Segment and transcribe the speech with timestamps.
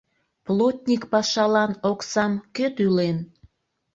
[0.45, 3.17] Плотник пашалан оксам кӧ тӱлен?